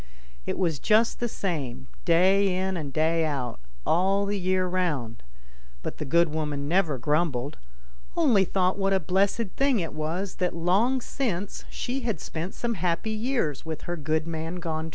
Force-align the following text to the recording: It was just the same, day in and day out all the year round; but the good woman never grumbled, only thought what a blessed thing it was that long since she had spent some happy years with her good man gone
It 0.47 0.57
was 0.57 0.79
just 0.79 1.19
the 1.19 1.27
same, 1.27 1.87
day 2.05 2.57
in 2.57 2.75
and 2.75 2.91
day 2.91 3.23
out 3.23 3.59
all 3.85 4.25
the 4.25 4.39
year 4.39 4.65
round; 4.65 5.21
but 5.83 5.99
the 5.99 6.05
good 6.05 6.29
woman 6.33 6.67
never 6.67 6.97
grumbled, 6.97 7.59
only 8.17 8.43
thought 8.43 8.79
what 8.79 8.93
a 8.93 8.99
blessed 8.99 9.51
thing 9.55 9.79
it 9.79 9.93
was 9.93 10.37
that 10.37 10.55
long 10.55 11.01
since 11.01 11.65
she 11.69 11.99
had 11.99 12.19
spent 12.19 12.55
some 12.55 12.73
happy 12.73 13.11
years 13.11 13.63
with 13.63 13.81
her 13.83 13.95
good 13.95 14.25
man 14.25 14.55
gone 14.55 14.89